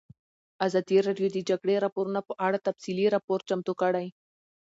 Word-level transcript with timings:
ازادي 0.65 0.97
راډیو 1.07 1.27
د 1.31 1.33
د 1.37 1.45
جګړې 1.49 1.75
راپورونه 1.85 2.19
په 2.27 2.33
اړه 2.45 2.63
تفصیلي 2.67 3.05
راپور 3.15 3.39
چمتو 3.49 3.73
کړی. 3.81 4.07